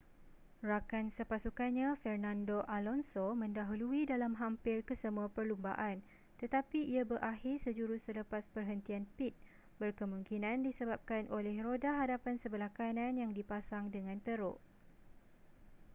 rakan 0.71 1.05
sepasukannya 1.17 1.87
fernando 2.01 2.57
alonso 2.77 3.25
mendahului 3.41 4.01
dalam 4.11 4.33
hampir 4.41 4.77
kesemua 4.89 5.27
perlumbaan 5.35 5.97
tetapi 6.41 6.79
ia 6.93 7.03
berakhir 7.11 7.55
sejurus 7.65 8.01
selepas 8.09 8.41
perhentian 8.55 9.05
pit 9.17 9.33
berkemungkinan 9.81 10.57
disebabkan 10.67 11.23
oleh 11.37 11.55
roda 11.65 11.91
hadapan 12.01 12.35
sebelah 12.43 12.71
kanan 12.79 13.13
yang 13.21 13.29
dipasang 13.37 13.85
dengan 13.95 14.17
teruk 14.27 14.57